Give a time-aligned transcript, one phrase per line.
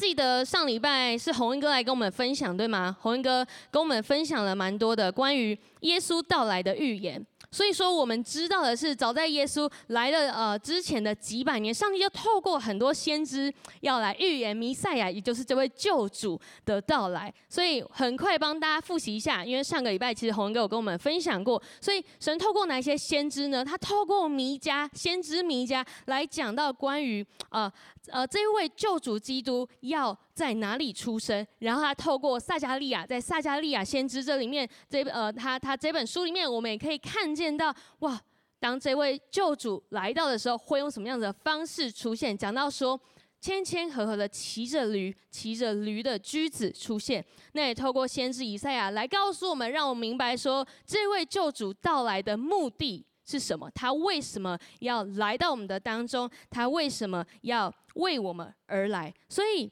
[0.00, 2.96] 记得上礼拜是洪恩哥来跟我们分享，对吗？
[3.02, 7.22] 洪恩哥跟我们分享了蛮多的关于耶稣到来的预言。
[7.52, 17.32] 所以说，我们知道的是，早在耶稣来的呃之前的几百年，上帝就透过很多先知要来预言弥赛亚，也就是这位救主的到来。
[17.48, 21.60] 所以很快帮大家复习一下，因为上个礼拜其实洪恩哥有跟我们分享过。
[21.80, 23.64] 所以神透过哪些先知呢？
[23.64, 27.70] 他透过弥迦先知弥迦来讲到关于呃
[28.08, 38.20] 呃这位救主基督要在哪里出生，然后他透过撒迦利亚，在撒迦利亚先知这里面，这呃他他这本书里面，我们也可以看见到，哇，
[38.58, 42.36] 当这位救主来到的时候，会用什么样的方式出现？
[42.36, 42.98] 讲到说，
[43.40, 53.70] 谦谦和和的骑着驴，骑着驴的驹子出现，那也透过先知以赛亚来告诉我们，让我们明白说，这位救主到来的目的是什么？
[53.74, 56.28] 他为什么要来到我们的当中？
[56.48, 59.14] 他为什么要为我们而来？
[59.28, 59.70] 所以。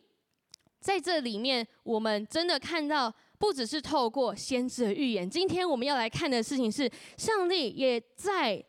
[0.80, 5.28] 在这里面，我们真的看到，不只是透过先知的预言。
[5.28, 8.64] 今天我们要来看的事情是，上帝也在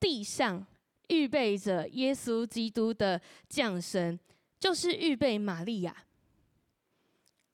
[0.00, 0.66] 地上
[1.06, 4.18] 预备着耶稣基督的降生，
[4.58, 5.96] 就是预备玛利亚。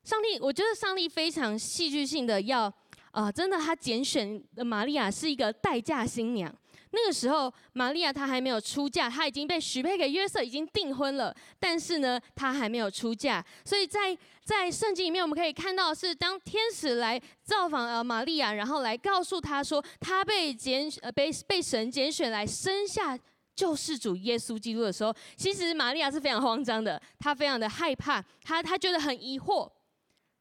[0.05, 2.73] 上帝，我觉得上帝非常戏剧性的要
[3.11, 6.53] 啊、真的，他拣选的玛利亚是一个待嫁新娘。
[6.91, 11.35] 那个时候，玛利亚她还没有出嫁，她已经被许配给约瑟，已经订婚了。
[11.59, 13.45] 但是呢，她还没有出嫁。
[13.65, 23.19] 所以在在圣经里面，我们可以看到是当天使来造访呃玛利亚，然后来告诉她说，她被拣呃被被神拣选来生下
[23.55, 29.71] 救世主耶稣基督的时候，其实玛利亚是非常慌张的，她非常的害怕，她她觉得很疑惑，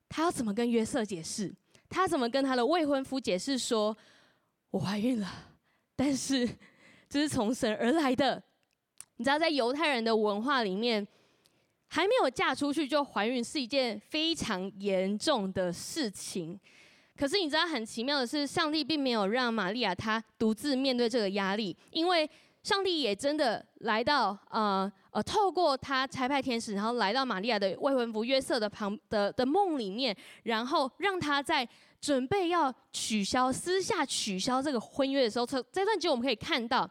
[0.08, 1.54] 她要怎么跟约瑟解释？
[1.90, 3.98] 她怎么跟她的未婚夫解释说，
[4.72, 5.28] 我怀孕了？
[5.98, 6.48] 但是
[7.10, 8.42] 这是从神而来的，
[9.18, 11.06] 你知道，在犹太人的文化里面，
[11.88, 16.58] 还没有嫁出去就怀孕是一件非常严重的事情。
[17.18, 22.30] 可是你知道很奇妙的是，上帝并没有让玛利亚她独自面对这个压力，因为
[22.68, 31.68] 上帝也真的来到呃呃，透过他差派天使，然后来到玛利亚的未婚夫约瑟的旁的的梦里面，然后让他在。
[32.00, 36.88] 准备要取消私下取消这个婚约的时候，这这段经我们可以看到，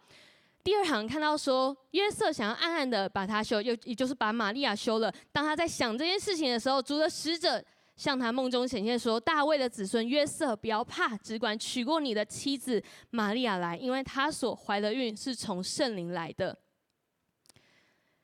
[0.64, 5.10] 第二行看到说约瑟想要暗暗的把他休，又也就是把玛利亚休了。
[5.31, 7.64] 当他在想这件事情的时候，主的使者
[7.97, 16.59] 向他梦中显现说：“大卫的子孙约瑟，不要怕，只管娶过你的妻子玛利亚来，因为她所怀的孕是从圣灵来的。”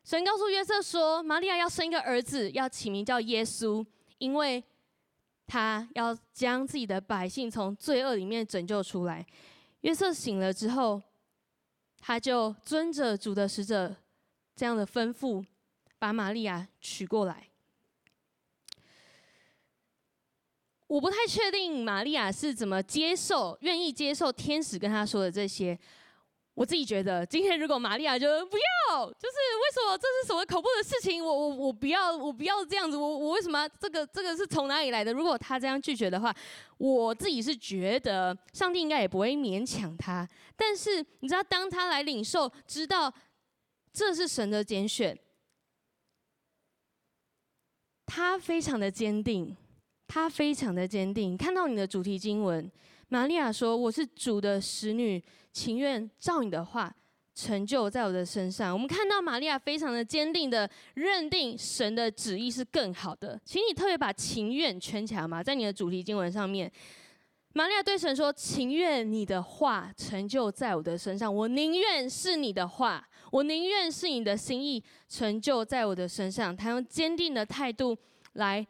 [0.05, 3.85] 神告诉约瑟说：“玛利亚要生一个儿子，要起名叫耶稣，
[4.19, 4.63] 因为。”
[5.45, 9.27] 他要将自己的百姓从罪恶里面拯救出来。
[9.81, 11.03] 约瑟醒了之后，
[11.99, 13.95] 他就遵着主的使者
[14.57, 15.45] 这样的吩咐，
[15.99, 17.52] 把玛利亚娶过来。
[20.93, 25.79] 我不太确定玛利亚是怎么接受、愿意接受天使跟他说的这些。
[26.53, 31.25] 我自己觉得，今天如果玛利亚就不要，就是为什么这是什么恐怖的事情？
[31.25, 32.95] 我我我不要，我不要这样子。
[32.99, 35.15] 我我为什么这个这个是从哪里来的？
[35.15, 36.35] 如果他这样拒绝的话，
[36.77, 40.29] 我自己是觉得上帝应该也不会勉强他。
[40.55, 43.11] 但是你知道，当他来领受，知道
[43.95, 45.19] 这是神的拣选，
[48.05, 49.57] 他非常的坚定，
[50.15, 51.39] 他非常的坚定。
[51.39, 52.71] 看到你的主题经文。
[53.09, 56.95] 玛利亚说：“我是主的使女，情愿照你的话
[57.35, 66.71] 成就在我的身上。”我们看到玛利亚非常的坚定的认定神的旨意是更好的，请你特别把“情愿”圈起来嘛，在你的主题经文上面，
[67.55, 77.97] 玛利亚对神说：“情愿你的话成就在我的身上，我宁愿是你的话，我宁愿是你的心意成就在我的身上。”他用坚定的态度
[78.35, 78.67] 来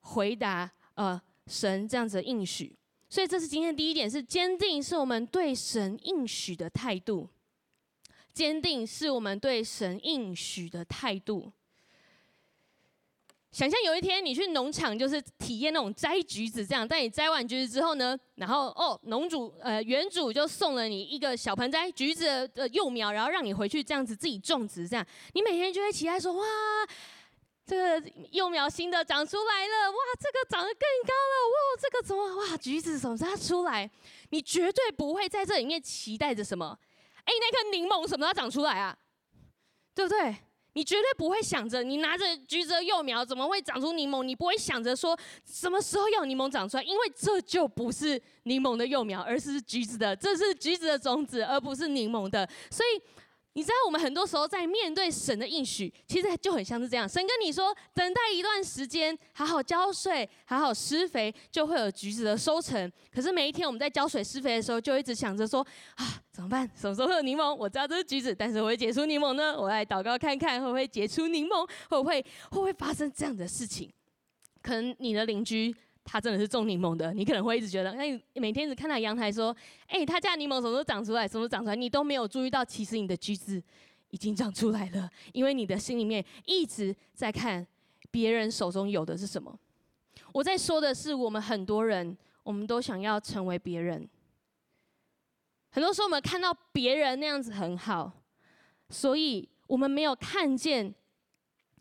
[0.00, 2.76] 回答呃神这样子的应许。
[3.08, 7.28] 所以这是今天第一点，是坚定，是我们对神应许的态度。
[8.32, 11.52] 坚定是我们对神应许的态度。
[13.50, 16.88] 想象有一天你去农场，就是体验那种摘橘子这样。
[16.88, 25.06] 但你摘完橘子之后呢，然后哦，农主呃园主就送了你一个小盆栽橘子的幼苗，然后让你回去这样子自己种植这样。
[25.34, 26.44] 你每天就会期待说哇。
[27.64, 29.96] 这个幼苗新的长出来了，哇！
[30.18, 31.80] 这个长得更高了，哇！
[31.80, 32.56] 这个怎么哇？
[32.56, 33.88] 橘子什么时候出来？
[34.30, 36.76] 你绝对不会在这里面期待着什么？
[37.24, 38.96] 哎，那颗柠檬什么时候长出来啊？
[39.94, 40.36] 对不对？
[40.74, 44.22] 你绝对不会想着你拿着橘子的幼苗怎么会长出柠檬？
[44.22, 52.48] 你不会想着说什么时候要柠檬长出来，因为这就不是柠檬的幼苗，而是橘子的，这是橘子的种子，而不是柠檬的。
[52.70, 53.00] 所以
[53.54, 57.06] 你知道，我们很多时候在面对神的应许，其实就很像是这样。
[57.06, 62.90] 神跟你说，等待一段时间，好好浇水，好好施肥，就会有橘子的收成。
[63.14, 65.60] 可是每一天我们在浇水施肥的时候，就一直想着说，
[65.96, 66.66] 啊，怎么办？
[66.74, 67.54] 什么时候会有柠檬？
[67.54, 69.54] 我知道这是橘子，但是我会结出柠檬呢？
[69.60, 71.68] 我来祷告看看，会不会结出柠檬？
[71.90, 73.90] 会不会会不会发生这样的事情？
[74.62, 75.74] 可能你的邻居。
[76.04, 79.56] 他真的是种柠檬的，你可能会一直觉得，那你每天只看到阳台说，
[79.86, 83.62] 哎、他家柠檬什么时候长出来，什么时候长出来，你都没有注意到，其实你的橘子
[84.10, 87.64] 已经长出来了，因为你的心里面一直在看
[88.10, 89.56] 别人手中有的是什么。
[90.32, 94.08] 我在说的是，我们很多人，我们都想要成为别人，
[95.70, 98.12] 很多时候我们看到别人那样子很好，
[98.90, 100.92] 所以我们没有看见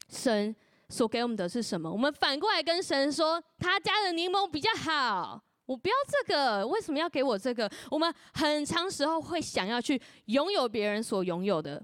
[0.09, 0.55] 神。
[0.91, 1.89] 所给我们的是什么？
[1.89, 7.71] 我们反过来跟神说，他家的柠檬比较好，我不要这个，为什么要给我这个？
[7.89, 11.81] 我们很长时候会想要去拥有别人所拥有的。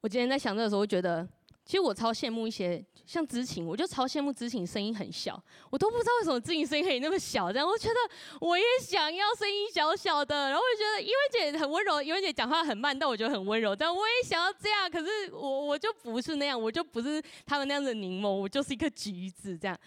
[0.00, 1.26] 我今天在想这个时候，我觉得。
[1.64, 7.50] 其实我超羡慕一些像知情，我就超羡慕知情声音很小，我都不知道为什么知晴声音可以那么小。
[7.50, 7.94] 这样我觉得
[8.38, 13.74] 我也想要声音小小的，然后我觉得因为姐很温柔，因为姐讲话很慢，但我觉得很温柔。
[13.74, 19.56] 但我也想要这样，可是我我就不是那样，我就不是他们那样的柠檬，我就是一个橘子。
[19.56, 19.78] 这样，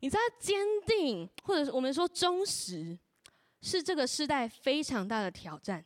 [0.00, 2.98] 你知道坚定或者我们说忠实，
[3.60, 5.84] 是这个时代非常大的挑战。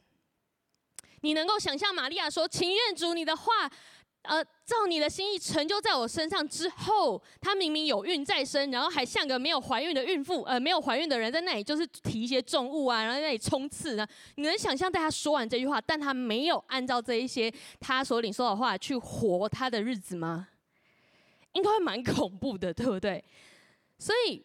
[1.21, 3.71] 你能够想象玛利亚说：“情愿主你的话。”
[4.27, 14.07] 呃，照你的心意成就在我身上之后，她明明有孕在身，然后还像个没有怀孕的孕妇，呃，没有怀孕的人在那里就是提一些重物啊，然后在那里冲刺呢。
[14.35, 20.49] 你能想象，在她说完这句话，但她没有按照这一些她所领受的话去活她的日子吗？
[21.53, 23.25] 应该会蛮恐怖的，对不对？
[23.99, 24.45] 所以，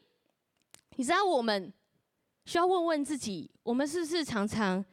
[0.95, 1.71] 你知道我们
[2.45, 4.83] 需要问问自己，我们是不是常常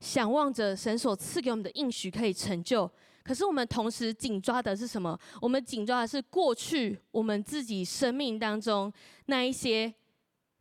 [0.00, 2.90] 想望着神所赐给我们的应许可以成就？
[3.28, 5.20] 可是我们同时紧抓的是什么？
[5.38, 8.90] 我们紧抓的是过去我们自己生命当中
[9.26, 9.92] 那一些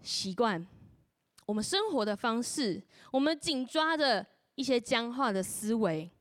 [0.01, 0.67] 习惯，
[1.45, 6.11] 我们生活的方式，我们紧抓的一些僵化的思维，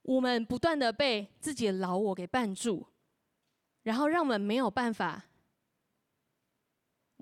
[0.00, 2.86] 我们不断的被自己的老我给绊住，
[3.82, 5.22] 然后让我们没有办法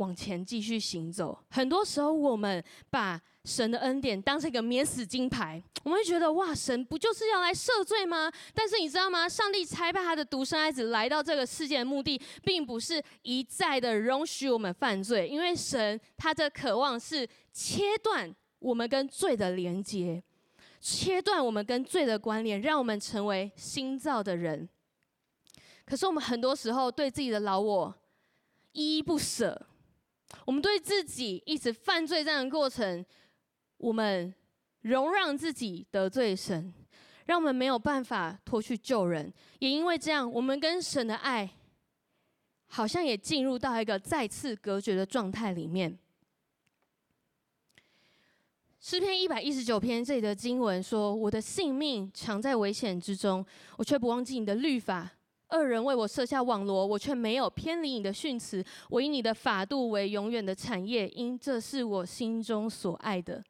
[0.00, 1.38] 往前继续行走。
[1.50, 8.32] 很多时候，我们把神的恩典当成一个免死金牌，我们会觉得哇，神不就是要来赦罪吗？
[8.54, 9.28] 但是你知道吗？
[9.28, 20.22] 上帝差派他的独生爱子来到这个世界的目的，并不是一再的容许我们犯罪，因为神他的渴望是切断我们跟罪的连接，
[20.80, 24.66] 切断我们跟罪的关联，让我们成为新造的人。
[25.84, 27.94] 可是我们很多时候对自己的老我
[28.72, 29.66] 依依不舍，
[30.44, 33.04] 我们对自己一直犯罪这样的过程。
[33.78, 34.34] 我们
[34.82, 36.74] 容让自己得罪神，
[37.24, 41.50] 让我们没有办法脱去旧人，也因为这样，我们跟神的爱
[42.66, 45.98] 好像也进入到一个再次隔绝的状态里面。
[48.78, 53.44] 诗篇一百一十九篇这里的经文说：“我的性命常在危险之中，
[53.78, 55.10] 我却不忘记你的律法。
[55.50, 58.64] 恶人为我设下网罗，我却没有偏离你的训词。
[58.88, 63.42] 我以你的法度为永远的产业，因这是我心中所爱的。”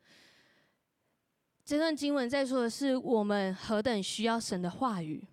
[1.65, 5.25] 这段经文在说的是我们何等需要神的话语。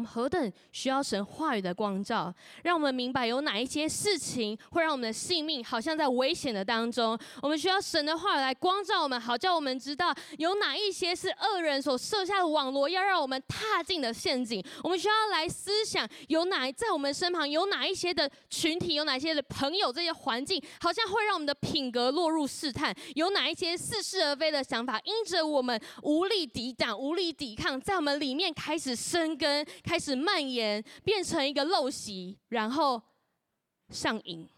[0.00, 7.18] 我们何等需要神话语的光照，让我们明白有哪一些事情会让我们的性命好像在危险的当中。
[7.42, 14.64] 我们需要神的话语来光照我们，好叫我们知道有哪一些是恶人所设下的网罗，要让我们踏进的陷阱。
[14.82, 22.96] 我们需要来思想，有哪在我们身旁有哪一些的群体，有哪些的朋友，这些环境好像会让我们的品格落入试探。
[23.16, 29.50] 有哪一些似是而非的想法，因着我们无力抵挡、无力抵抗，在我们里面开始生根。
[29.90, 33.02] 开始蔓延，变成一个陋习，然后
[33.88, 34.48] 上瘾。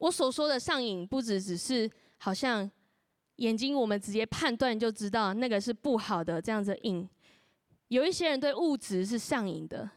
[0.00, 2.70] 我所说的上瘾，不只只是好像
[3.36, 7.08] 眼睛，我们直接判断就知道那个是不好的这样子瘾。
[7.88, 9.88] 有一些人对物质是上瘾的，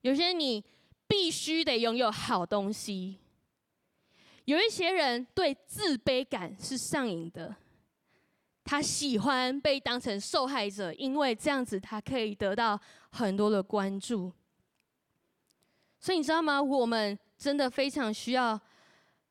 [0.00, 0.64] 有些你
[1.06, 3.18] 必须得拥有好东西，
[4.46, 7.54] 有一些人对自卑感是上瘾的。
[8.66, 12.78] 他喜欢被当成受害者，因为这样子他可以得到
[13.12, 14.32] 很多的关注。
[16.00, 16.60] 所以你知道吗？
[16.60, 18.60] 我们真的非常需要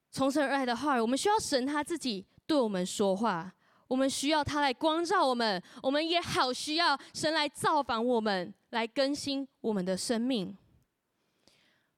[0.10, 3.54] 从神而来的话语，我们需要神他自己对我们说话，
[3.90, 10.58] 我们需要他来光照我们，我们也好需要神来造访我们，来更新我们的生命。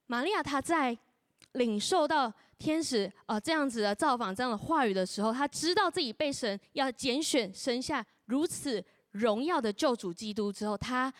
[0.07, 0.97] 玛利亚她在
[1.51, 11.13] 领受到天使呃这样子的造访这样的话语的时候，他知道自己被神要拣选生下如此荣耀的救主基督之后，他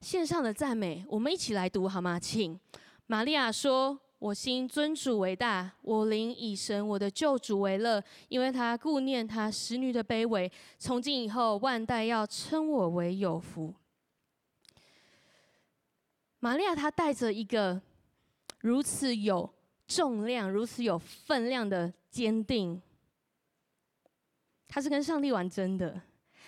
[0.00, 1.04] 献上了赞美。
[1.08, 2.18] 我们一起来读好吗？
[2.18, 2.58] 请
[3.06, 10.50] 玛利亚说：“我心尊主为大，我灵以神我的救主为乐，因为他顾念他使女的卑微。
[10.78, 13.74] 从今以后，万代要称我为有福。”
[16.42, 17.82] 玛利亚她带着一个
[18.60, 19.52] 如此有
[19.90, 22.80] 重量、如此有分量的坚定，
[24.68, 26.00] 他是跟上帝玩真的，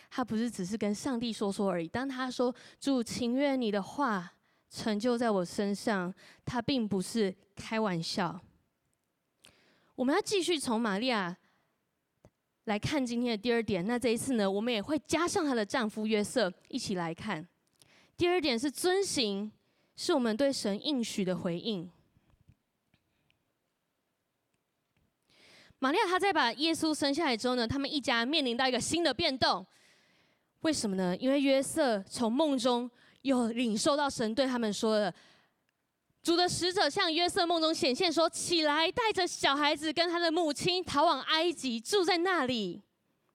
[0.08, 1.88] 他不是只是跟上帝说说而已。
[1.88, 4.32] 当他说“主，情愿你的话
[4.70, 6.14] 成就在我身上”，
[6.46, 8.40] 他并不是开玩笑。
[9.96, 11.36] 我们要继续从玛利亚
[12.66, 13.84] 来看今天的第二点。
[13.84, 17.44] 那这一次呢，我们也会加上她的丈夫约瑟一起来看。
[18.16, 19.50] 第二点是遵行。
[19.94, 21.88] 是我们对神应许的回应。
[25.82, 29.66] 玛利亚她在把耶稣生下来之后呢，他们一家面临到一个新的变动。
[30.60, 31.16] 为什么呢？
[31.16, 32.88] 因为约瑟从梦中
[33.22, 35.12] 有领受到神对他们说的
[36.22, 42.80] ：“主的使者向约瑟梦中显现，说：起来，带着小孩子跟他的母亲逃往埃及，住在那里，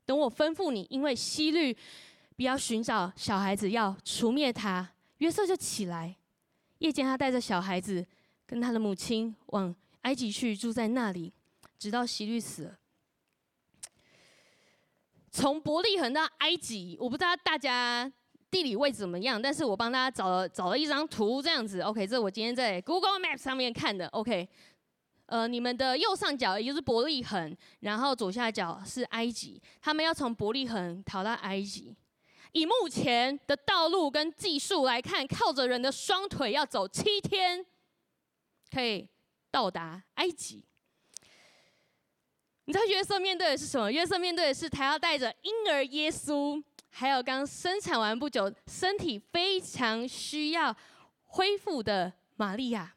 [0.05, 0.87] 等我吩咐你。
[0.89, 1.75] 因为希律
[2.37, 4.89] 必要寻找小孩子，要除灭他。”
[5.19, 6.15] 约瑟就起来。
[6.77, 8.07] 夜间，他带着小孩子
[8.45, 11.33] 跟他的母亲往埃及去，住在那里，
[11.77, 12.77] 直到希律死了。
[15.29, 18.11] 从伯利恒到埃及，我不知道大家
[18.49, 21.81] 地理位置怎么样，但是我帮大家找了找了一张图，这样子。
[21.81, 24.07] OK，这是我今天在 Google Maps 上面看的。
[24.07, 24.49] OK，
[25.27, 31.95] 呃，你们的右上角也就是伯利恒，然后左下角是埃及，他们要从伯利恒逃到埃及。
[32.53, 37.63] 以目前的道路跟技术来看，靠着人的双腿要走七天，
[38.71, 39.07] 可以
[39.51, 40.63] 到达埃及。
[42.67, 43.89] 你知道约瑟面对的是什么？
[43.89, 50.75] 约瑟面对的是他要带着婴儿耶稣，还有刚生产完不久、身体非常需要
[51.27, 52.93] 恢复的玛利亚，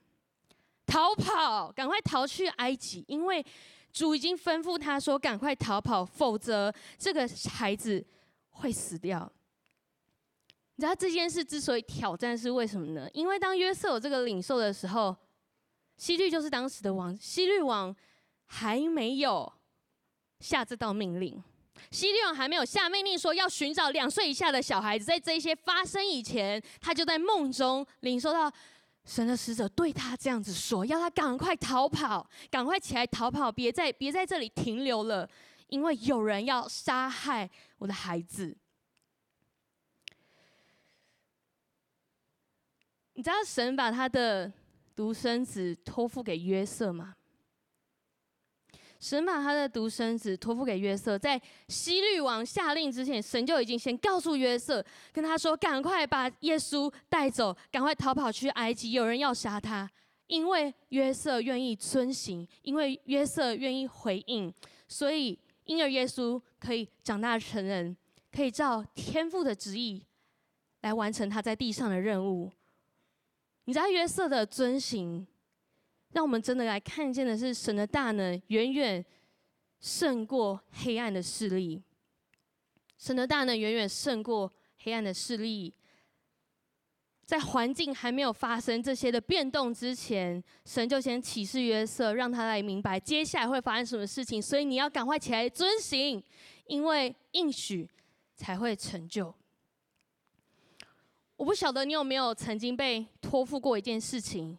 [0.84, 3.46] 逃跑，赶快逃去埃及，因为
[3.92, 8.04] 主已经吩咐他说：“赶快逃跑，否则这个孩子
[8.50, 9.30] 会死掉。”
[10.74, 13.08] 你知道这件事之所以挑战是为什么呢？
[13.12, 15.16] 因为当约瑟有这个领受的时候，
[15.96, 17.94] 希律就是当时的王，希律王
[18.46, 19.52] 还没有
[20.40, 21.42] 下这道命令。
[21.90, 28.52] 希律王还没有下命令说要寻找两岁以下的小孩子，在这些发生以前，他就在梦中领受到
[29.04, 35.28] 神的使者对他这样子说，要他赶快逃跑，赶快起来逃跑，别在别在这里停留了，
[35.68, 38.54] 因为有人要杀害我的孩子。
[43.14, 44.52] 你知道神把他的
[44.94, 47.16] 独生子托付给约瑟吗？
[49.00, 59.90] 神把他的独生子托付给约瑟，在希律王下令之前，神就已经先告诉约瑟，跟他说：“赶快把耶稣带走，赶快逃跑去埃及，有人要杀他。”
[60.28, 64.52] 因为约瑟愿意遵行，因为约瑟愿意回应，
[64.86, 67.96] 所以婴儿耶稣可以长大成人，
[68.30, 70.04] 可以照天父的旨意
[70.82, 72.52] 来完成他在地上的任务。
[73.64, 75.26] 你知道约瑟的遵行，
[76.12, 79.04] 让我们真的来看见的是神的大能远远
[79.80, 81.82] 胜过黑暗的势力。
[82.98, 85.72] 神的大能远远胜过黑暗的势力。
[87.24, 94.42] 在环境还没有发生这些的变动之前，神就先启示约瑟，让他来明白接下来会发生什么事情。
[94.42, 96.20] 所以你要赶快起来遵行，
[96.66, 97.88] 因为应许
[98.34, 99.32] 才会成就。
[101.36, 104.58] 我不晓得你有没有曾经被托付过一件事情，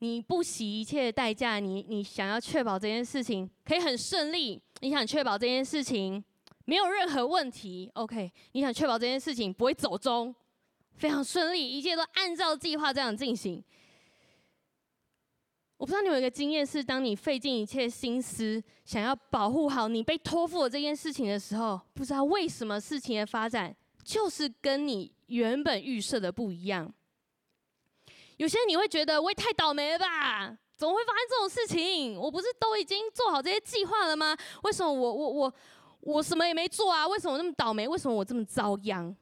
[0.00, 6.22] 你不惜一切代价，你你想要确保这件事情可以很顺利，你想确保这件事情
[6.64, 8.30] 没有任何问题，OK？
[8.52, 10.34] 你想确保这件事情不会走中，
[10.96, 13.62] 非常顺利，一切都按照计划这样进行。
[15.76, 25.12] 我不知道你有一个经验是，当你费尽一切心思想要保护好你被托付的这件事情的时候，不知道为什么事情的发展就是跟你。
[25.30, 26.92] 原本预设的不一样，
[28.40, 30.56] 有些人你会觉得我也太倒霉了吧？
[30.74, 32.18] 怎么会发生这种事情？
[32.18, 34.34] 我不是都已经做好这些计划了吗？
[34.62, 35.54] 为什么我我我
[36.00, 37.06] 我什么也没做啊？
[37.06, 37.86] 为什么我那么倒霉？
[37.86, 39.14] 为什么我这么遭殃？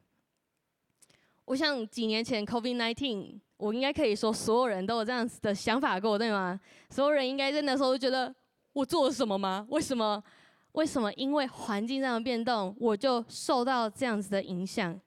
[1.43, 6.57] 我想几年前 COVID-19，我应该可以说所有人都有这样子的想法过，对吗？
[6.89, 8.33] 所有人应该在那时候就觉得
[8.71, 9.67] 我做了什么吗？
[9.67, 10.23] 为什么？
[10.71, 11.11] 为什么？
[11.15, 14.97] 因为环境上的变动，我就受到这样子的影响。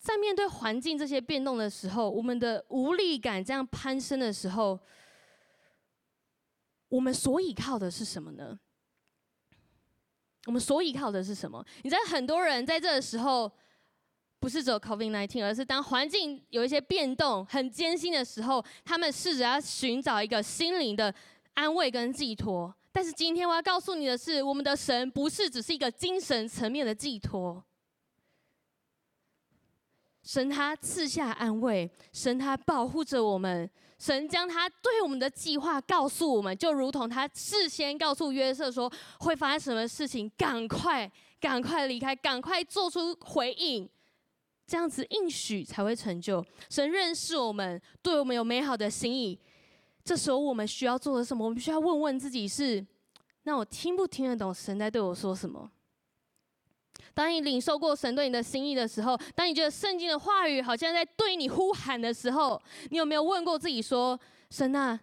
[0.00, 4.80] 在面对环境这些变动的时候，我们的无力感这样攀升的时候，
[6.88, 8.58] 我们所依靠的是什么呢？
[10.46, 11.62] 我们所依靠的是什么？
[11.82, 13.52] 你知道，很多人在这个时候，
[14.38, 21.14] 不是只有 COVID-19，而是当环境有一些变动、很艰辛的时候，他们试着要寻找一个心灵的
[21.52, 22.74] 安慰跟寄托。
[22.90, 27.62] 但是今天我要告诉你的是，我们的神不是只是一个精神层面的寄托。
[30.22, 41.10] 神他赐下安慰，神他保护着我们，神将他对我们的计划告诉我们，就如同他事先告诉约瑟说会发生什么事情，赶快
[41.40, 43.88] 赶快离开，赶快做出回应，
[44.66, 46.44] 这样子应许才会成就。
[46.68, 49.38] 神认识我们，对我们有美好的心意。
[50.04, 51.44] 这时候我们需要做的什么？
[51.44, 52.84] 我们需要问问自己是：
[53.44, 55.70] 那我听不听得懂神在对我说什么？
[57.20, 62.58] 当你领受过神对你的心意的时候，当你觉得圣经的话语好像在对你呼喊的时候，
[62.88, 64.98] 你有没有问过自己说：“神啊，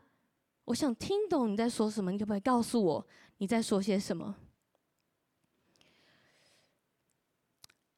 [0.66, 3.08] 我想听懂你在说什么，你可不可以告诉我
[3.38, 4.36] 你在说些什么？”、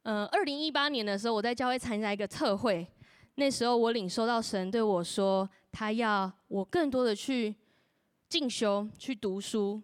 [0.03, 2.85] 呃，二零一八年的时候，我在教会参加一个特会，
[3.35, 7.55] 那时候我领受到神对我说，他要我更多的去
[8.27, 9.81] 进修、去读书。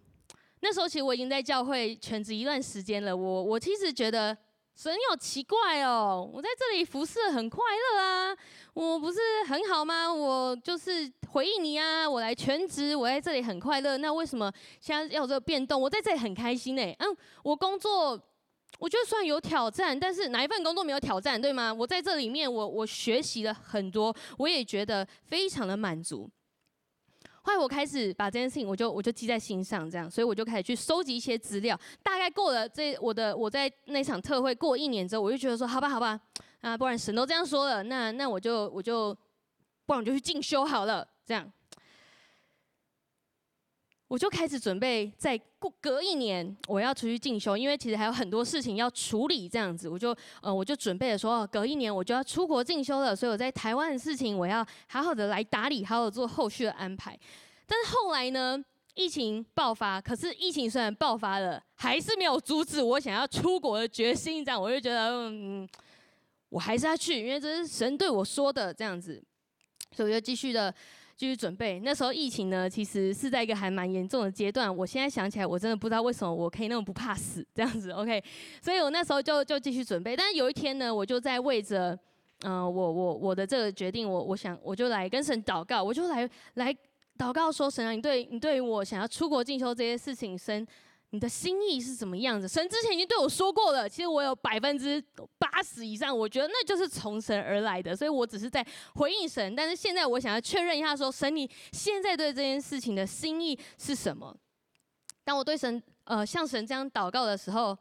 [0.68, 4.36] 那时候其实我已经在教会全职一段时间了，我我其实觉得
[4.76, 8.36] 神有奇怪哦，我在这里服侍很快乐啊，
[8.74, 10.12] 我不是很好吗？
[10.12, 15.80] 我就是回应你啊，我来全职，我在这里很快乐，那为什么现在要有这个变动？
[15.80, 16.82] 我在这里很开心呢。
[16.98, 18.20] 嗯，我工作
[18.80, 21.72] 我觉得算有挑战，但是哪一份工作没有挑战，对吗？
[21.72, 26.28] 我在这里面我我学习了很多，我也觉得非常的满足。
[27.46, 31.80] 后来我开始把这件事情，我就我就记在心上，这样，所以我就开始去收集一些资料。
[32.02, 36.20] 大概过了这我的我在那场特会过一年之后，我就觉得说，好吧，好吧，
[36.62, 39.14] 啊，不然神都这样说了，那那我就我就，
[39.86, 41.52] 不然我就去进修好了，这样。
[44.08, 57.18] 我就开始准备，再过隔一年我要出去进修，因为其实还有很多事情要处理，这样子，我就呃我就准备了说，隔一年我就要出国进修了，所以我在台湾的事情我要好好的来打理，好好做后续的安排。
[57.66, 58.64] 但是后来呢，
[58.94, 64.46] 疫情爆发，可是疫情虽然爆发了，还是没有阻止我想要出国的决心。
[64.46, 65.68] 这样我就觉得，嗯，
[66.50, 69.20] 我还是要去，因为这是神对我说的，这样子，
[69.96, 70.72] 所以我就继续的。
[71.18, 71.80] 继续准备。
[71.80, 74.76] 那时候疫情呢，其实是在一个还蛮严重的阶段。
[74.76, 77.92] 我现在想起来，我真的不知道为什么我可以那么不怕死这样子。
[77.92, 78.22] OK，
[78.62, 80.16] 所以我那时候就就继续准备。
[80.16, 81.98] 但是有一天呢，我就在为着，
[82.42, 86.76] 嗯、我我我的这个决定，我我想我就来跟神祷告，我就来来
[87.18, 90.68] 祷告说，神啊，你对你对我想要出国进修这些事情，神。
[91.16, 92.46] 你的心意是怎么样子？
[92.46, 95.02] 神之前已经对我说过了，其实我有百分之
[95.40, 99.56] 八十以上，我觉得那就是从神而来的，所以我只是在回应神。
[99.56, 104.36] 但是现在我想要确认一下说，说神你现在对这件事情的心意是什么？
[105.24, 107.78] 当我对神呃向神这样祷告的时候，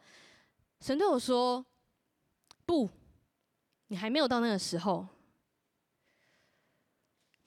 [0.80, 1.66] 神对我说
[2.64, 2.88] ：“不，
[3.88, 5.04] 你还没有到那个时候。”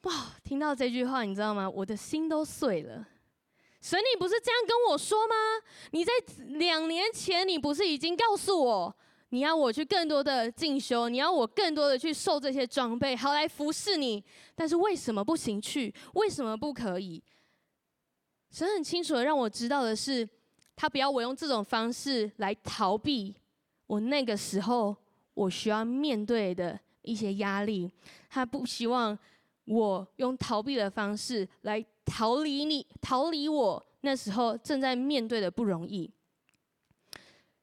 [0.04, 1.70] 哇，听到这句话，你知道吗？
[1.70, 3.08] 我的心都碎了。
[3.88, 5.34] 神，你不是这样跟我说吗？
[5.92, 6.12] 你在
[6.58, 8.94] 两年前，你不是已经告诉我，
[9.30, 14.22] 你要我去更多的进修，你要我更多的去受这些装备，好来服侍你。
[14.56, 15.96] 但是为什么不行去？
[16.16, 17.24] 为什么不可以？
[18.52, 20.28] 神很清楚的让我知道的是，
[20.76, 23.34] 他不要我用这种方式来逃避
[23.86, 24.94] 我那个时候
[25.34, 27.90] 我需要面对的一些压力。
[28.30, 29.18] 他不希望
[29.64, 31.86] 我用逃避的方式来。
[32.08, 36.10] 逃离你，逃离我那时候正在面对的不容易。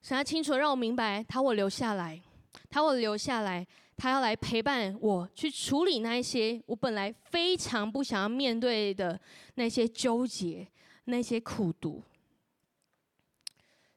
[0.02, 2.20] 神要清楚让我明白，他我留下来，
[2.68, 9.18] 他我留下来，他要来陪伴我去处理那一些我本来非常不想要面对的
[9.54, 10.68] 那些纠结、
[11.06, 12.02] 那些苦读。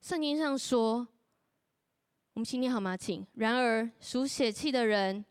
[0.01, 1.05] 圣经上说，
[2.33, 2.95] 我们今天好吗？
[2.95, 3.27] 请。
[3.33, 5.25] 然而属血气的人。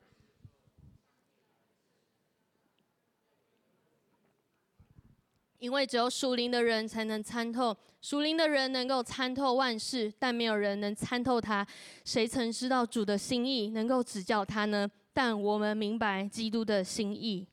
[5.58, 11.66] 因为只有属灵的人才能参透，属灵的人能够参透万事，但没有人能参透他。
[12.04, 14.90] 谁曾知道主的心意，能够指教他呢？
[15.12, 17.46] 但我们明白基督的心意。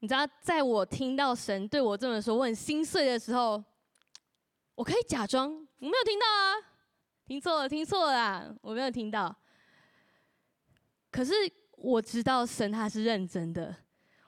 [0.00, 3.62] 你知道，在我听到神对我这么说，我很心碎的时候，
[4.74, 6.54] 我可以假装我没有听到啊，
[7.26, 9.34] 听错了，听错了啦，我没有听到。
[11.10, 11.32] 可是
[11.76, 13.74] 我知道神他是认真的。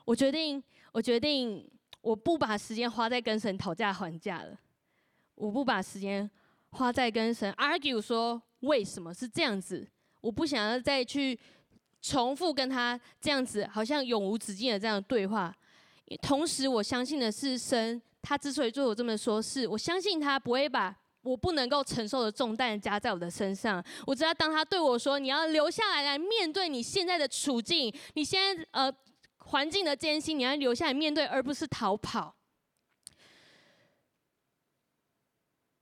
[0.09, 4.59] 我决定，我决定，我不把时间花在跟神讨价还价了。
[5.35, 6.29] 我不把时间
[6.71, 9.87] 花在跟神 argue 说为什么是这样子。
[10.23, 11.39] 我不想要再去
[12.01, 15.55] 重复跟他这样子，好像永无止境的这样对话。
[16.23, 23.85] 同时我相信的是神，他之所以对我这么说，是我相信他不会把我不能够承受的重担加在我的身上。
[24.07, 28.91] 我知道，当他对我说：“你要留下来来面对你现在的处境，你现在呃
[29.49, 32.35] 环境的艰辛，你要留下来面对，而不是逃跑。”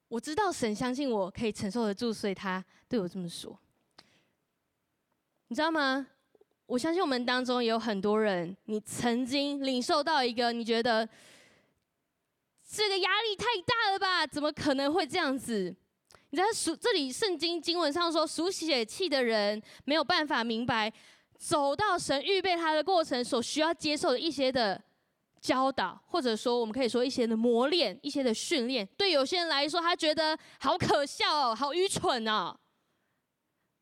[0.08, 3.58] 我知道神相信我可以承受得住，所以他对我这么说。
[5.48, 6.06] 你知道吗？
[6.66, 11.08] 我相信我们当中有很多人，你曾经领受到一个你觉得
[12.68, 14.26] 这个压力太大了吧？
[14.26, 15.74] 怎么可能会这样子？
[16.30, 16.48] 你知道
[16.80, 20.92] 这里圣经经文上说，属血气的人没有办法明白
[21.38, 24.82] 走到神预备他的过程所需要接受的一些的
[25.40, 28.86] 教导，或者说我们可以说一些的磨练、一些的训练。
[28.96, 32.56] 对有些人来说，他觉得好可笑哦，好愚蠢哦。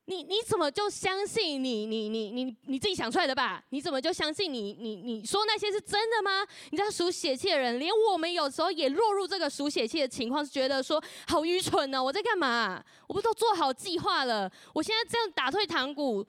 [0.07, 3.65] 你你怎么就相信你你你你你自己想出来的吧？
[3.71, 6.47] 你怎么就相信你你你说那些是真的吗？
[6.69, 12.05] 你知道属血气的人，连我们有时候也落入这个属血气的情况，是觉得说好愚蠢呢、哦。
[12.05, 12.85] 我在干嘛？
[13.07, 14.53] 我不都做好计划了？
[14.75, 16.23] 我现在这样打退堂鼓，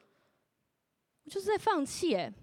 [1.25, 2.33] 我就是在放弃哎。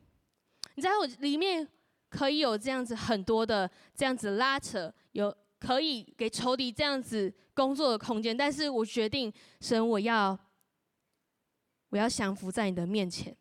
[0.74, 1.66] 你知道我里面
[2.10, 10.38] 可以有这样子很多的这样子拉扯，有可以给仇敌这样子工作的空间，但是我决定神，我要。
[11.92, 13.36] 我要降服在你的面前。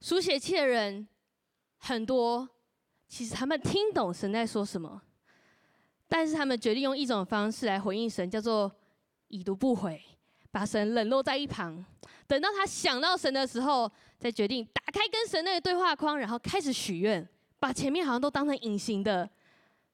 [0.00, 1.08] 书写气的人
[1.78, 2.48] 很多，
[3.08, 5.02] 其实他们听懂神在说什么，
[6.06, 8.70] 但是他们决定用一种方式来回应神，叫做
[9.26, 10.00] 已读不回，
[10.52, 11.84] 把神冷落在一旁。
[12.28, 19.28] 等到他想到神的时候，再决定打开跟神那个对话框，然后开始许愿，把前面好像都当成隐形的，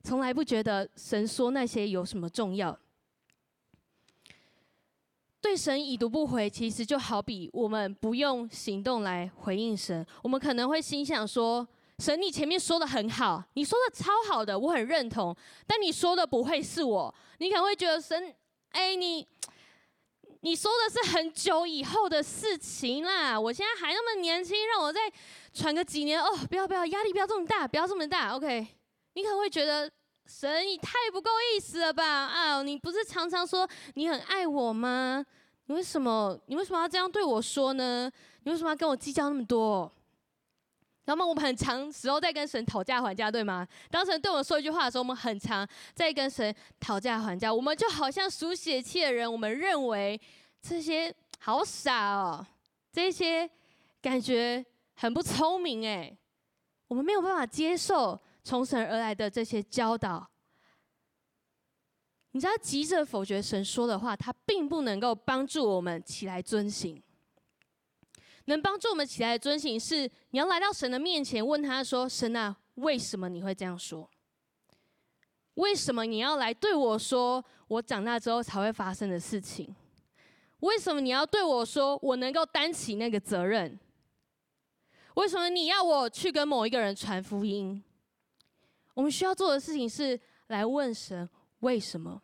[0.02, 2.78] 从来不觉得神说那些有什么重要。
[5.40, 10.04] 对神已读不回，其实就好比我们不用行动来回应神。
[10.22, 11.66] 我们可能会心想说
[12.00, 15.34] ：“神，你前面说的很好，你说的超好的，我很认同。
[15.64, 17.14] 但你说的不会是我。
[17.38, 18.34] 你可能会觉得神，
[18.70, 19.26] 哎，你
[20.40, 23.38] 你说的是很久以后的事情啦。
[23.38, 25.00] 我现在还那么年轻，让我再
[25.52, 26.36] 喘个几年哦。
[26.48, 28.34] 不要不要，压力不要这么大，不要这么大。
[28.36, 28.66] OK，
[29.14, 29.90] 你可能会觉得
[30.26, 32.04] 神，你太不够意思了吧？
[32.04, 35.24] 啊，你不是常常说你很爱我吗？”
[35.70, 36.38] 你为什么？
[36.46, 38.10] 你为什么要这样对我说呢？
[38.44, 39.92] 你为什么要跟我计较那么多？
[41.08, 43.66] 然后我们很长时候在跟神讨价还价，对吗？
[43.90, 47.52] 当神对我们说一句话的时候，我们很长在跟神讨价还价。
[47.52, 50.20] 我们就好像属血气的人，我们认为
[50.60, 52.46] 这些好傻哦，
[52.92, 53.48] 这些
[54.02, 54.62] 感觉
[54.96, 56.14] 很不聪明哎，
[56.88, 60.28] 我们没有办法接受从神而来的这些教导。
[62.32, 67.02] 你知道，急着否决神说的话，他并不能够帮助我们起来遵行。
[68.48, 74.08] 能帮助我们起来的遵行，是你要来到神的面前，问他说：“神啊，为什么你会这样说？
[75.54, 79.74] 为什么你要来对我说我长大之后才会发生的事情？
[80.60, 83.78] 为什么你要对我说我能够担起那个责任？
[85.14, 87.82] 为什么你要我去跟某一个人传福音？
[88.94, 91.28] 我们需要做的事情是来问神。”
[91.60, 92.22] 为什么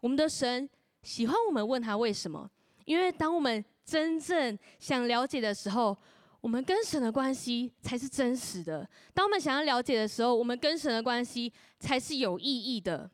[0.00, 0.68] 我们的神
[1.02, 2.50] 喜欢我们问他为什么？
[2.84, 5.96] 因为当我们真正想了解的时候，
[6.40, 8.86] 我们跟神的关系才是真实的。
[9.14, 13.08] 当我们想要了解的时候，我们跟神的关系才是有意义的。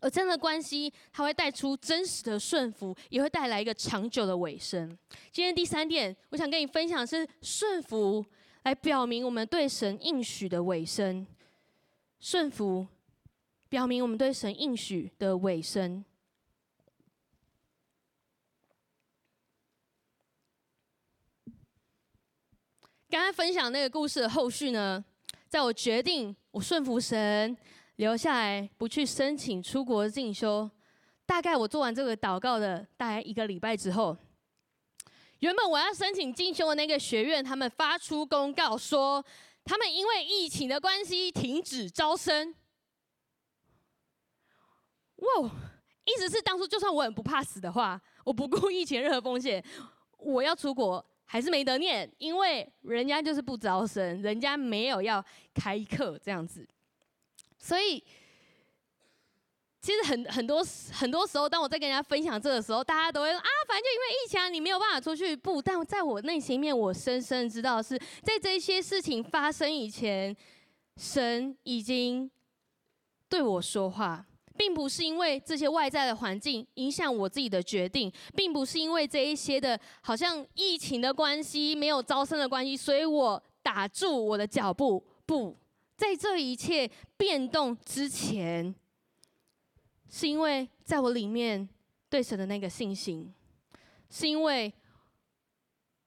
[0.00, 4.88] 而这样的关系，它会带出真实的顺服，也会带来一个长久的尾声。
[5.32, 8.24] 今天第三点，我想跟你分享的是顺服，
[8.62, 11.26] 来表明我们对神应许的尾声。
[12.20, 12.86] 顺服。
[13.68, 16.04] 表明我们对神应许的尾声。
[23.12, 25.04] 刚才分享那个故事的后续呢，
[25.46, 27.54] 在我决定我顺服神，
[27.96, 30.70] 留下来不去申请出国进修，
[31.26, 34.16] 大概我做完这个祷告的大概一个礼拜之后，
[35.40, 39.22] 原本我要申请进修的那个学院，他们发出公告说，
[39.62, 42.54] 他们因为疫情的关系停止招生。
[45.16, 45.50] 哇，
[46.06, 49.62] 意思是当初就算我很不怕死的话，我不顾疫情任何风险，
[50.16, 56.68] 我要出国还是没得念，因为人家就是不招生，人家没有要开课这样子。
[57.58, 58.04] 所以，
[59.80, 65.34] 其实很很多很多时候，当我在跟人家分享这个时候，大家都会说啊，反正就因为疫情，你没有办法出去。
[65.34, 70.36] 不，但在我内心面，我深深知道是在这些事情发生以前，
[70.98, 72.30] 神已经
[73.30, 74.26] 对我说话。
[74.56, 85.56] 并不是因为这些外在的环境影响我自己的决定，并不是因为这一些的，好像疫情的关系、没有招生的关系，所以我打住我的脚步，不，
[85.96, 88.74] 在这一切变动之前，
[90.10, 91.68] 是因为在我里面
[92.08, 93.32] 对神的那个信心，
[94.10, 94.72] 是因为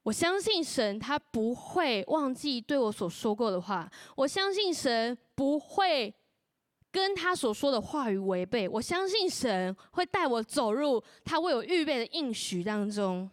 [0.04, 6.14] 我相信神，他不会忘记对我所说过的话，我相信神不会
[6.96, 13.30] 跟他所说的话语违背，我相信神会带我走入他为我预备的应许当中。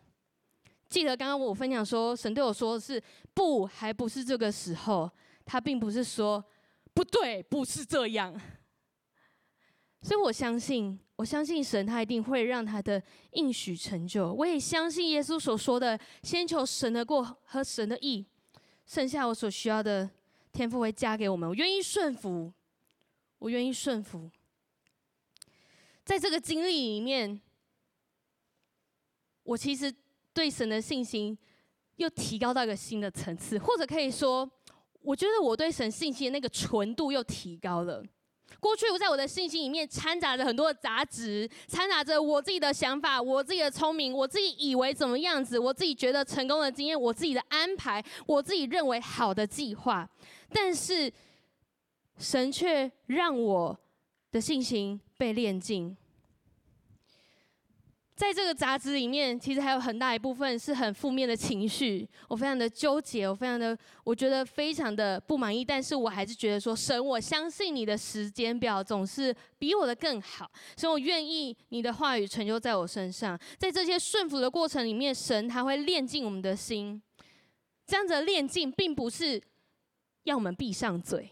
[0.88, 3.00] 记得刚刚我分享说，神对我说的是
[3.32, 5.08] 不，还不是这个时候。
[5.44, 6.44] 他并不是说
[6.92, 8.34] 不对，不是这样。
[10.02, 14.32] 所以我相信，我相信神，他一定会让他的应许成就。
[14.32, 18.26] 我也相信耶稣所说的：“先求神的国和神的意，
[18.86, 20.10] 剩下我所需要的
[20.52, 22.52] 天父会加给我们。”我愿意顺服，
[23.42, 24.30] 我愿意顺服。
[26.04, 27.40] 在这个经历里面，
[29.42, 29.92] 我其实。
[30.34, 31.36] 对神的信心
[31.96, 34.50] 又提高到一个新的层次，或者可以说，
[35.02, 38.02] 我觉得我对神信心的那个纯度又提高了。
[38.58, 50.08] 过去我在我的信心里面掺杂着很多的杂质，掺杂着我自己的想法、我自己的聪明、我自己以为怎么样子、我自己觉得成功的经验、我自己的安排、我自己认为好的计划，
[50.48, 51.12] 但是
[52.18, 53.78] 神却让我
[54.30, 55.96] 的信心被炼净。
[58.14, 62.08] 在这个杂志里面，其实还有很大一部分是很负面的情绪。
[62.28, 65.64] 我非常的纠结，我非常的，我觉得非常的不满意。
[65.64, 73.36] 但是我还是觉得说，神，我相信你的时间表总是比我的更好，所以我愿意你的话语成就在我身上。
[73.58, 77.02] 在这些顺服的过程里面，神他会炼净我们的心。
[77.86, 79.42] 这样子的炼净，并不是
[80.24, 81.28] 要我们闭上嘴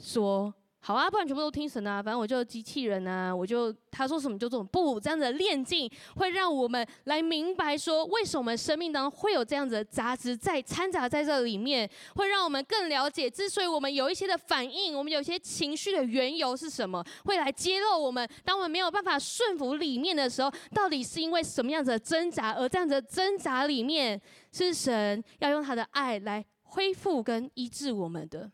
[0.00, 0.52] 说。
[0.82, 2.02] 好啊，不然全部都听神啊！
[2.02, 4.68] 反正我就机器人啊，我就他说什么就做什么。
[4.72, 5.86] 不，这样的炼净
[6.16, 18.26] 会让我们来明白说，为什么生命当中会有这样子的杂质在掺杂在这里面，会让我们更了解，之所以我们有一些的反应，我们有一些情绪的缘由是什么，会来揭露我们。
[18.42, 22.54] 当我们没有办法顺服里面的时候，到底是因为什么样子的挣扎？
[22.54, 24.18] 而这样子的挣扎里面，
[24.50, 28.50] 是神要用他的爱来恢复跟医治我们的。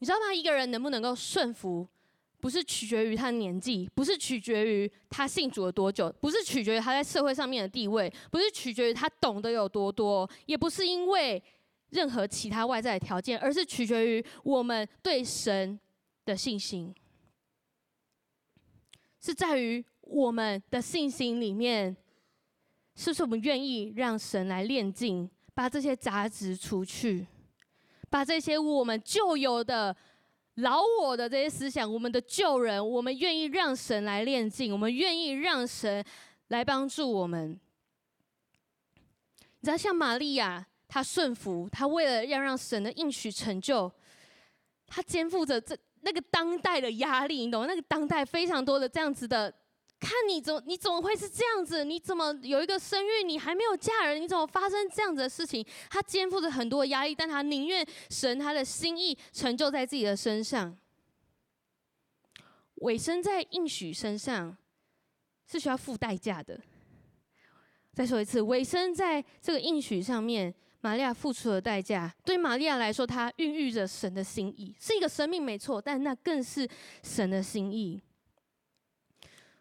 [0.00, 0.34] 你知道吗？
[0.34, 1.86] 一个人能不能够顺服，
[2.40, 11.42] 不是取决于他的年纪，不是取决于他信主了多久，不是取决于他在社会上面的地位，不是取决于他懂得有多多，也不是因为
[11.90, 15.78] 任何其他外在的条件，而是取决于我们对神
[16.24, 16.94] 的信心，
[19.20, 21.94] 是在于我们的信心里面，
[22.94, 27.26] 是不是我们愿意让神来炼净，把这些杂质除去。
[28.10, 29.96] 把这些我们旧有的
[30.56, 36.04] 老我的这些思想，我们的旧人，我们愿意让神来炼净，我们愿意让神
[36.48, 37.58] 来帮助我们。
[39.60, 43.90] 你知道，像玛利亚，她顺服，她为了要让神的应许成就，
[44.86, 47.66] 她肩负着这那个当代的压力，你懂吗？
[47.66, 49.54] 那个当代非常多的这样子的。
[50.00, 51.84] 看你怎么，你怎么会是这样子？
[51.84, 54.20] 你怎么有一个生育，你还没有嫁人？
[54.20, 55.64] 你怎么发生这样子的事情？
[55.90, 60.74] 他肩负着很多压力，但他宁愿神他的心意成就在自己的身上。
[62.76, 64.56] 委身在应许身上
[65.46, 66.58] 是需要付代价的。
[67.92, 72.10] 再说一次，委身在这个应许上面，玛利亚付出了代价。
[72.24, 76.66] 对玛利亚来说，她孕育着神的心意，是一个生命没错，但那更是
[77.02, 78.00] 神的心意。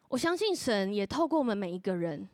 [0.10, 2.28] 我相信神也透过我们每一个人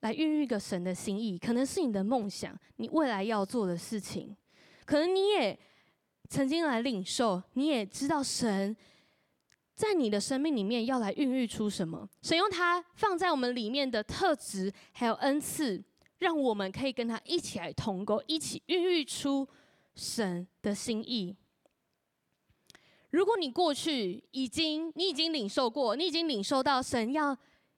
[0.00, 4.36] 来孕育一个神的心意，可能是你的梦想，你未来要做的事情，
[4.84, 5.58] 可能你也
[6.28, 8.76] 曾经来领受，你也知道神
[9.74, 15.82] 在你的生命里面要来孕育出什么，神用他放在我们里面的特质还有恩赐，
[16.18, 19.46] 让我们可以跟他一起来同工，一起孕育出
[19.94, 21.36] 神的心意。
[23.10, 27.36] 如果你过去已经，你已经领受过，你已经领受到神要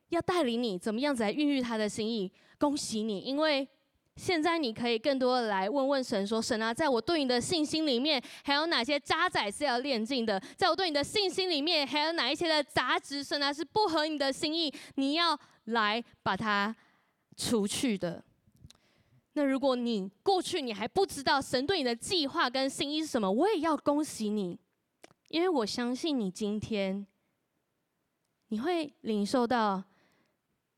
[0.09, 3.67] 要带领你怎么样子来孕育他的心意，恭喜你，因为
[4.17, 10.39] 现在你可以更多的来问问神说：神啊，在我对你的信心里面，还有哪些渣滓是要炼净的？
[10.57, 16.75] 在我对你的信心里面，还有哪一些的杂质，神啊是不合你的心意，你要来把它
[17.37, 18.23] 除去的。
[19.35, 24.59] 那如果你过去你还不知道神对你的计划跟心意是什么，我也要恭喜你。
[25.31, 27.07] 因为我相信你今天，
[28.49, 29.83] 你会领受到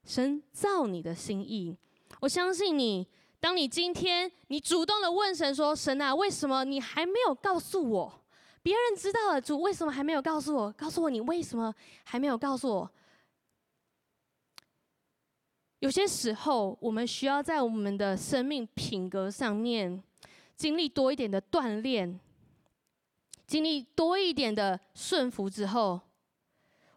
[0.04, 1.74] 神造你的心意。
[2.20, 3.08] 我相信你，
[3.40, 8.22] 当你今天你主动的问神说：“神啊，为什么你还没有告诉我？
[8.62, 10.70] 别人知道了，主为什么还没有告诉我？
[10.72, 12.90] 告诉我你为什么还没有告诉我？”
[15.80, 20.02] 有些时候，我们需要在我们的生命品格上面。
[20.54, 22.20] 经历多一点的锻炼，
[23.52, 26.00] 经历多一点的顺服之后，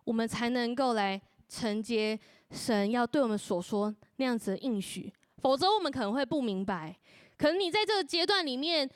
[0.05, 2.17] 我们才能够来承接
[2.49, 5.11] 神要对我们所说那样子的应许。
[5.41, 6.97] 否则，我们可能会不明白。
[7.37, 8.89] 可能你在这个阶段里面，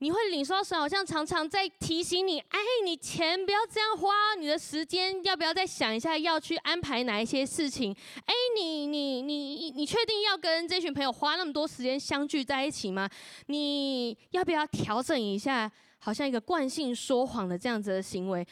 [0.00, 7.90] 你会领受到神好像常常在提醒你：哎，你钱不要这样花，你的时间要不要再想一下，要去安排哪一些事情？
[8.26, 13.08] 哎，你你你你确定要跟这群朋友花那么多时间相聚在一起吗？
[13.46, 18.46] 你要不要调整一下，好像一个惯性说谎的这样子的行为？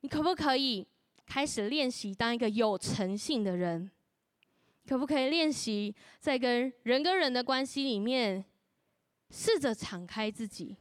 [0.00, 0.86] 你可不可以
[1.26, 3.90] 开始练习当一个有诚信的人？
[4.86, 8.44] 可不可以练习在跟人跟人的关系里面，
[9.30, 10.76] 试着敞开自己？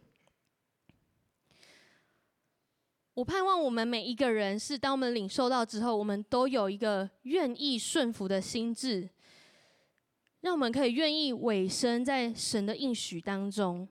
[3.13, 9.09] 我盼望我们每一个人是，当我们领受到之后，我们都有一个愿意顺服的心智，
[10.39, 13.87] 让我们可以愿意委身在神的应许当中。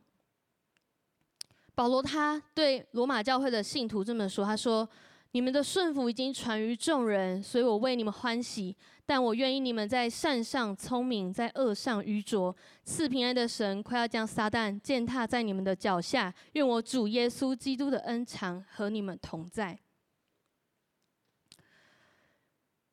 [1.78, 4.86] 保罗他对罗马教会的信徒这么说：“他说，
[5.30, 8.76] 你们的顺服已经传于众人，所以我为你们欢喜。
[9.06, 12.54] 但我愿意你们在善上聪明，在恶上愚拙。
[12.82, 16.34] 赐平安的神快要将撒旦践踏在你们的脚下。
[16.54, 19.78] 愿我主耶稣基督的恩常和你们同在。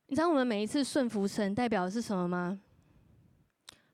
[0.05, 2.59] 你知道我们每一次顺服神代表的是什么吗？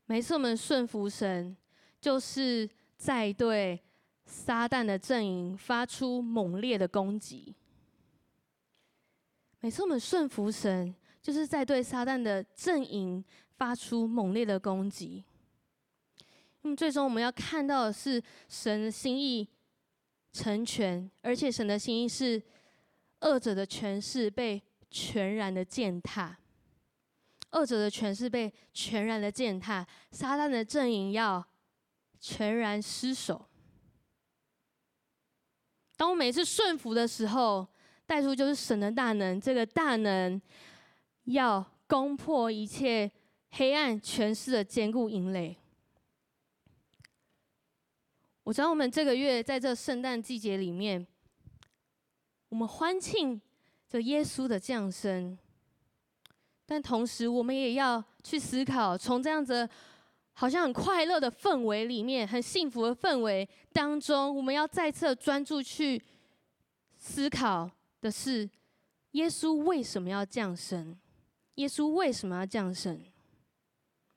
[0.06, 1.56] 每一次我们顺服神，
[2.02, 3.82] 就是在对
[4.32, 7.54] 撒旦的阵营发出猛烈的攻击。
[9.60, 13.24] 每次我们顺服神，就是在对撒旦的阵营
[13.58, 15.22] 发出猛烈的攻击。
[16.62, 19.46] 那么最终我们要看到的是神的心意
[20.32, 22.42] 成全，而且神的心意是
[23.20, 26.40] 恶者的权势被全然的践踏，
[27.52, 31.46] 恶者的权势被全然的践踏，撒旦的阵营要
[32.20, 33.46] 全然失守。
[36.02, 37.68] 当我每次顺服的时候，
[38.08, 40.42] 带出就是神的大能，这个大能
[41.26, 43.12] 要攻破一切
[43.52, 45.56] 黑暗权势的坚固营垒。
[48.42, 51.06] 我知道我们这个月在这圣诞季节里面，
[52.50, 53.40] 我们欢庆
[53.88, 55.38] 着耶稣的降生，
[56.66, 59.70] 但同时我们也要去思考，从这样子
[60.34, 66.02] 好像很快乐的氛围里面，很幸福的氛围当中，我们要再次专注去
[66.98, 67.70] 思考。
[68.02, 68.50] 的是，
[69.12, 70.98] 耶稣为什么要降生？
[71.56, 73.00] 耶稣为什么要降生？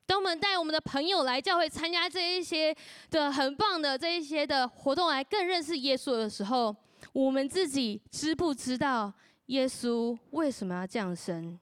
[0.07, 2.75] 当我们带我们的朋友来教会参加这一些
[3.11, 6.75] 的很棒的这一些的活动，来更认识耶稣的时候，
[7.13, 9.13] 我们自己知不知道
[9.47, 11.59] 耶稣为什么要降生？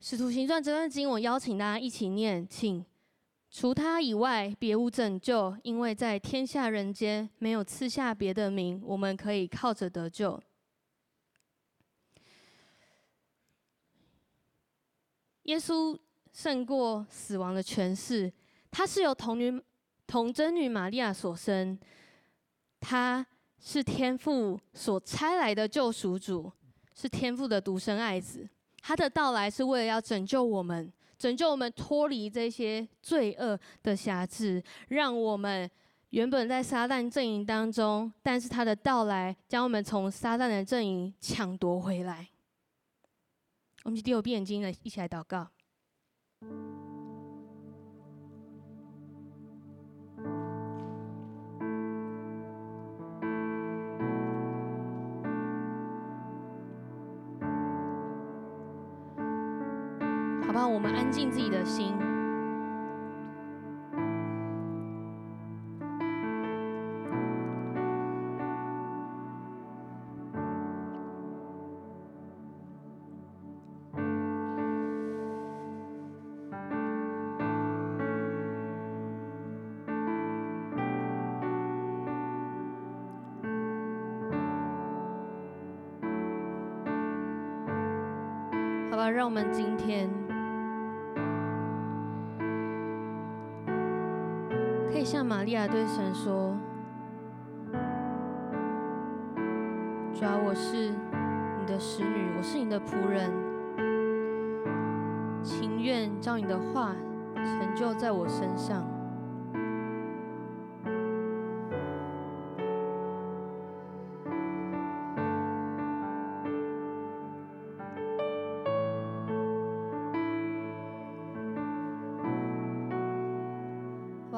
[0.00, 2.84] 使徒行传这段经，我邀请大家一起念，请。
[3.50, 10.40] 除他以外，别无拯救，因为在天下人间没有赐下别的名，我们可以靠着得救。
[15.44, 15.98] 耶稣
[16.30, 18.30] 胜过死亡的权势，
[18.70, 19.62] 他是由童女
[20.06, 21.78] 童贞女玛利亚所生，
[22.78, 23.26] 他
[23.58, 26.52] 是天父所差来的救赎主，
[26.94, 28.46] 是天父的独生爱子，
[28.88, 30.90] 他的到来是为了要拯救我们。
[31.18, 35.70] 拯救我们脱离这些罪恶的辖制，让我们
[36.08, 42.28] 原本在撒旦阵营当中，但是他的到来将我们从撒旦的阵营抢夺回来。
[43.82, 45.46] 我们就低头闭眼睛来，一起来祷告。
[60.68, 61.94] 让我们安静自己的心，
[88.90, 90.17] 好吧，让我们今天。
[95.10, 96.54] 向玛利亚对神说
[100.12, 103.30] ：“主啊，我是你的使女，我是你的仆人，
[105.42, 106.94] 情愿将你的话
[107.34, 108.86] 成就在我身上。”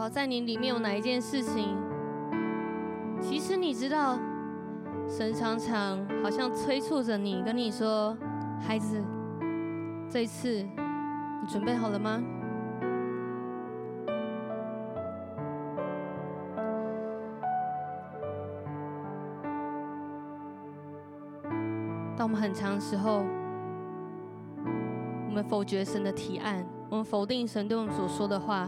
[0.00, 1.76] 不知道在你里面有哪一件事情，
[3.20, 4.18] 其实你知道，
[5.06, 8.16] 神常常好像催促着你，跟你说
[8.66, 9.04] ：“孩子，
[10.08, 12.18] 这一次你准备好了吗？”
[22.16, 23.22] 当我们很长时候，
[25.28, 28.66] 我们否决神的提案，我们否定神对我们所说的话，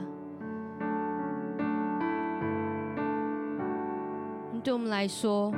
[4.64, 5.52] 对我们来说，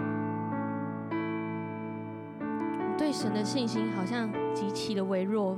[2.97, 5.57] 对神的信心好像极其的微弱。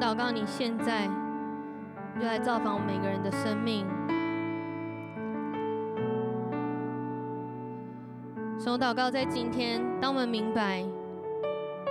[0.00, 1.08] 祷告，你现在
[2.20, 3.86] 就来造访我们每个人的生命。
[8.76, 10.82] 神，祷告，在今天，当我们明白，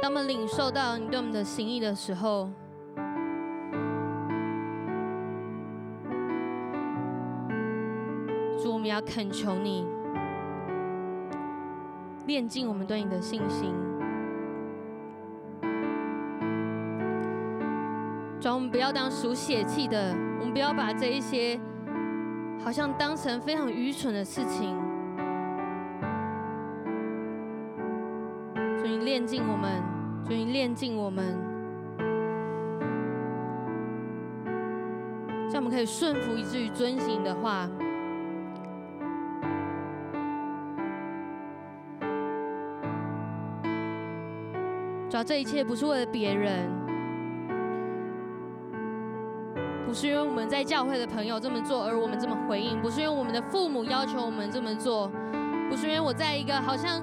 [0.02, 2.50] 当我们领受到你对我们的心意的时候，
[8.62, 9.88] 主，我们要恳求你，
[12.26, 13.74] 炼尽我们对你的信心。
[18.42, 21.58] 主，我们不要当属血气的，我们不要把这一些
[22.62, 24.78] 好像当成非常愚蠢的事情。
[29.14, 29.80] 炼净我们，
[30.26, 31.24] 主，你炼尽我们，
[35.52, 37.70] 让我们可以顺服以至于遵行的话。
[45.12, 46.68] 主要，这一切不是为了别人。
[49.86, 55.08] 不是因为我们在教会的朋友这么做，而我们这么回应；不是因为我们的父母要求我们这么做；
[55.70, 57.00] 不是因为我在一个好像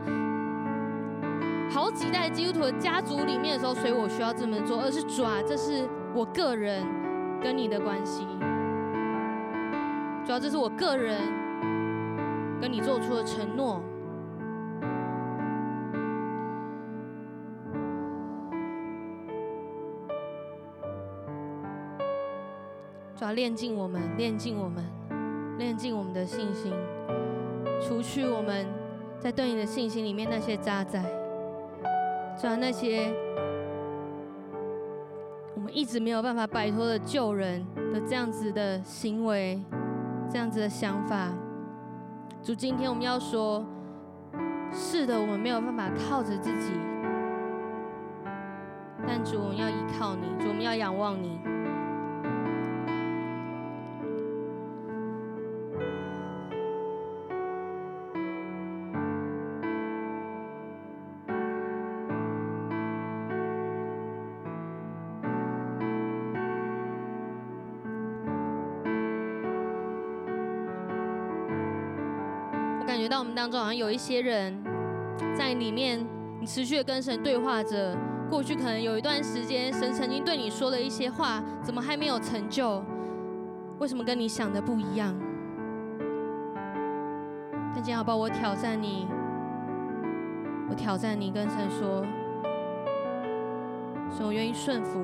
[1.70, 6.84] 好几代基督徒的家族里面的时候，所以我需要这么做，而是主啊，这是我个人
[7.40, 8.26] 跟你的关系。
[10.26, 11.16] 主要这是我个人
[12.60, 13.80] 跟你做出的承诺。
[23.16, 24.84] 主要炼净我们，炼净我们，
[25.58, 26.72] 炼净我们的信心，
[27.80, 28.66] 除去我们
[29.18, 31.04] 在对你的信心里面那些渣滓，
[32.40, 33.12] 主要那些
[35.54, 37.62] 我们一直没有办法摆脱的旧人
[37.92, 39.60] 的这样子的行为，
[40.30, 41.28] 这样子的想法。
[42.42, 43.62] 主，今天我们要说，
[44.72, 46.72] 是的，我们没有办法靠着自己，
[49.06, 51.38] 但主，我们要依靠你，主，我们要仰望你。
[73.40, 74.54] 当中，好像有一些人
[75.34, 76.06] 在里面，
[76.38, 77.96] 你持续的跟神对话着。
[78.28, 82.84] 过去可能有一段时间，神曾经对你说了一些话，怎么还没有成就？
[83.78, 85.18] 为什么跟你想的不一样？
[87.74, 88.16] 但今天好不好？
[88.18, 89.08] 我挑战你，
[90.68, 92.04] 我挑战你，跟神说，
[94.10, 95.02] 神我愿意顺服。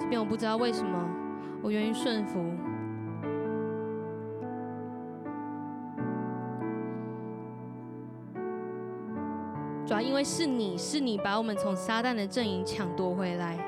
[0.00, 1.08] 即便我不知道为什么，
[1.62, 2.44] 我愿意顺服。
[9.90, 13.58] 主要因为是你是你把我们从撒旦的阵营抢夺回来，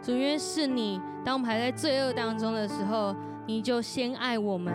[0.00, 3.12] 主，因为是你，当我们还在罪恶当中的时候，
[3.48, 4.72] 你就先爱我们。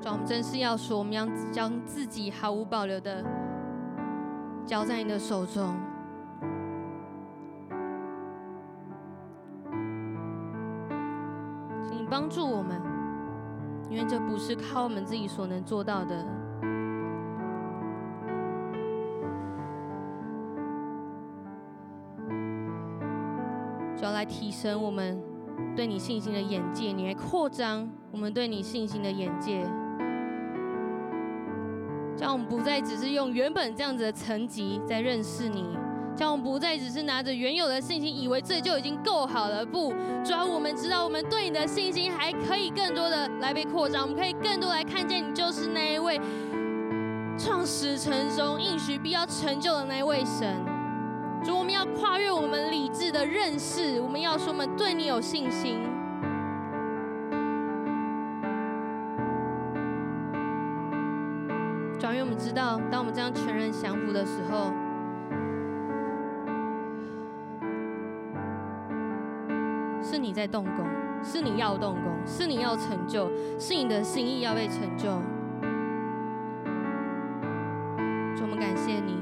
[0.00, 3.22] 主，我们真是要说，我们要将自己毫无保留的
[4.64, 5.76] 交在你的手中。
[12.20, 12.78] 帮助我们，
[13.88, 16.22] 因为这不是靠我们自己所能做到的。
[23.96, 25.18] 主要来提升我们
[25.74, 29.62] 对你信心的眼界，你来扩张我们对你信心的眼界，
[32.14, 35.74] 这样我们不再只是用原本这样子的层级在认识你，
[36.20, 39.64] 叫我们不再只是拿着原有的信心，以为这就已经够好了。
[39.64, 39.90] 不，
[40.22, 46.20] 主要我们知道，我们对你的信心还可以更多的来被扩张，我们可以更多来看见你就是那一位
[47.38, 50.62] 创始成终、应许必要成就的那一位神。
[51.42, 55.80] 主，我们要跨越我们理智的认识，我们要说我们对你有信心。
[61.98, 64.70] 主，因为我们知道，当我们这样全然降服的时候。
[70.10, 70.84] 是你在动工，
[71.22, 73.30] 是你要动工，是你要成就，
[73.60, 75.04] 是你的心意要被成就。
[78.36, 79.14] 主，我们感谢你。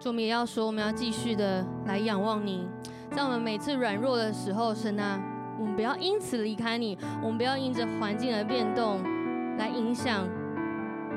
[0.00, 2.68] 主，我们也要说，我们要继续的来仰望你。
[3.12, 5.20] 在我们每次软弱的时候，神啊，
[5.60, 9.02] 我们不要因此离开你，我们不要因着环境而变动
[9.58, 10.26] 来影响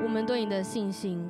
[0.04, 1.26] 我们对你的信心。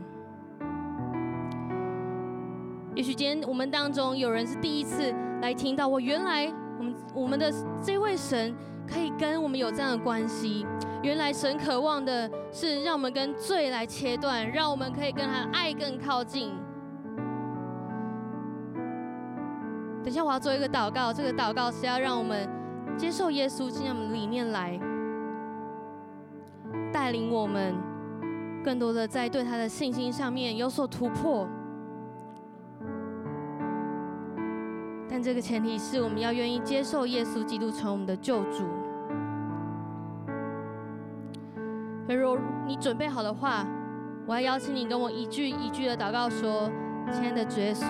[2.96, 8.52] 也许今天我们当中有人是第一次来听到，我原来我们我们的这位神
[8.88, 10.66] 可以跟我们有这样的关系。
[11.02, 16.52] 原来神渴望的是让我们跟罪来切断，让我们可以跟他爱更靠近。
[20.06, 21.12] 等一下，我要做一个祷告。
[21.12, 22.48] 这个祷告是要让我们
[22.96, 24.78] 接受耶稣进入我们里面来，
[26.92, 27.74] 带领我们
[28.62, 31.48] 更多的在对他的信心上面有所突破。
[35.10, 38.64] 但这个前提是我们要愿意接受耶稣基督成为我们的救主。
[42.06, 43.66] 如果你准备好的话，
[44.24, 46.70] 我要邀请你跟我一句一句的祷告说
[47.10, 47.84] ：“亲爱的主耶稣。”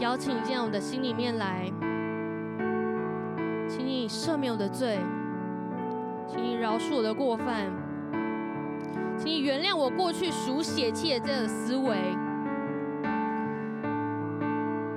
[0.00, 1.70] 邀请你进到我的心里面来，
[3.68, 4.96] 请你赦免我的罪，
[6.28, 7.66] 请你饶恕我的过犯，
[9.16, 11.96] 请你原谅我过去属血气的这思维，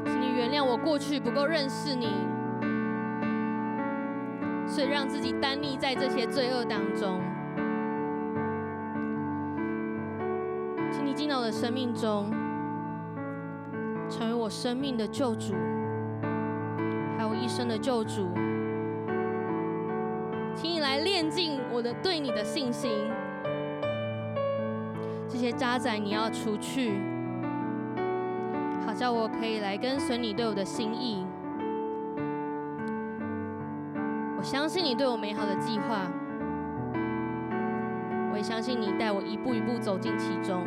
[0.06, 2.08] 请你原谅我过去不够认识你，
[4.68, 7.20] 所以让自己单立在这些罪恶当中，
[10.92, 12.41] 请你进到我的生命中。
[14.22, 15.56] 成为我生命的救主，
[17.18, 18.30] 还有一生的救主，
[20.54, 22.92] 请你来炼净我的对你的信心。
[25.28, 27.02] 这些渣滓你要除去，
[28.86, 31.26] 好叫我可以来跟随你对我的心意。
[34.38, 36.06] 我相信你对我美好的计划，
[38.32, 40.64] 我也相信你带我一步一步走进其中。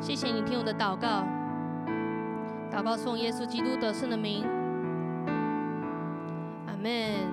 [0.00, 1.24] 谢谢你听我的祷告，
[2.72, 4.44] 祷告奉耶稣基督得胜的名，
[6.66, 7.28] 阿门。